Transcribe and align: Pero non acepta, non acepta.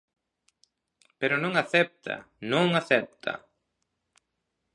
Pero 1.19 1.35
non 1.43 1.53
acepta, 1.63 2.15
non 2.51 2.67
acepta. 2.81 3.33